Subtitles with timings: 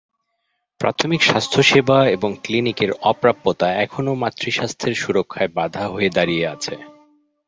[0.81, 6.73] প্রাথমিক স্বাস্থ্যসেবা এবং ক্লিনিকের অপ্রাপ্যতা এখনো মাতৃস্বাস্থ্যের সুরক্ষায় বাধা হয়ে দাঁড়িয়ে আছে।